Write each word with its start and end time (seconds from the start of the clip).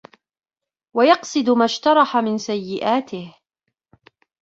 وَيَقْصِدَ 0.95 1.49
مَا 1.49 1.65
اجْتَرَحَ 1.65 2.17
مِنْ 2.17 2.37
سَيِّئَاتِهِ 2.37 3.33